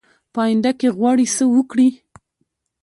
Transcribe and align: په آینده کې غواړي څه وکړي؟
په 0.33 0.39
آینده 0.45 0.71
کې 0.79 0.87
غواړي 0.97 1.25
څه 1.35 1.43
وکړي؟ 1.55 1.87